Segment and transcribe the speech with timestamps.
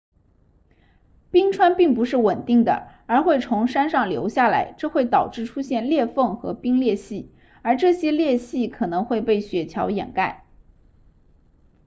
[1.29, 7.31] 冰川并不是稳定的而会从山上流下来这会导致出现裂缝和冰裂隙
[7.61, 10.47] 而这些裂隙可能会被雪桥掩盖